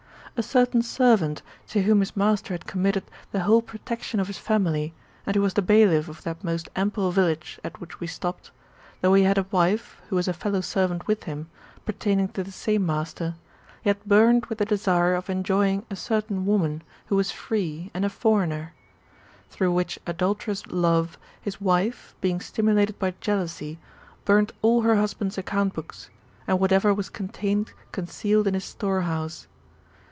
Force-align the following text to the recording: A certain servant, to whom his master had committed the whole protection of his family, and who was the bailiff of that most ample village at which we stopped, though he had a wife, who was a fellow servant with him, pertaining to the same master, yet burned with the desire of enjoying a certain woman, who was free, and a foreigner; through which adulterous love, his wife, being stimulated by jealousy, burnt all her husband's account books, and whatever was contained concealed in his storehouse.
A 0.37 0.43
certain 0.43 0.81
servant, 0.81 1.43
to 1.67 1.83
whom 1.83 1.99
his 1.99 2.15
master 2.17 2.53
had 2.55 2.65
committed 2.65 3.03
the 3.31 3.41
whole 3.41 3.61
protection 3.61 4.17
of 4.19 4.25
his 4.25 4.39
family, 4.39 4.93
and 5.23 5.35
who 5.35 5.41
was 5.41 5.53
the 5.53 5.61
bailiff 5.61 6.07
of 6.09 6.23
that 6.23 6.43
most 6.43 6.67
ample 6.75 7.11
village 7.11 7.59
at 7.63 7.79
which 7.79 7.99
we 7.99 8.07
stopped, 8.07 8.49
though 9.01 9.13
he 9.13 9.21
had 9.21 9.37
a 9.37 9.45
wife, 9.51 10.01
who 10.07 10.15
was 10.15 10.27
a 10.27 10.33
fellow 10.33 10.61
servant 10.61 11.05
with 11.05 11.23
him, 11.25 11.47
pertaining 11.85 12.29
to 12.29 12.43
the 12.43 12.51
same 12.51 12.83
master, 12.85 13.35
yet 13.83 14.07
burned 14.07 14.47
with 14.47 14.57
the 14.57 14.65
desire 14.65 15.13
of 15.13 15.29
enjoying 15.29 15.85
a 15.91 15.95
certain 15.95 16.45
woman, 16.47 16.81
who 17.07 17.15
was 17.17 17.29
free, 17.29 17.91
and 17.93 18.03
a 18.05 18.09
foreigner; 18.09 18.73
through 19.49 19.71
which 19.71 19.99
adulterous 20.07 20.65
love, 20.67 21.19
his 21.39 21.59
wife, 21.61 22.15
being 22.19 22.39
stimulated 22.39 22.97
by 22.97 23.13
jealousy, 23.21 23.77
burnt 24.25 24.53
all 24.63 24.81
her 24.81 24.95
husband's 24.95 25.37
account 25.37 25.73
books, 25.73 26.09
and 26.47 26.59
whatever 26.59 26.93
was 26.95 27.09
contained 27.09 27.73
concealed 27.91 28.47
in 28.47 28.55
his 28.55 28.65
storehouse. 28.65 29.45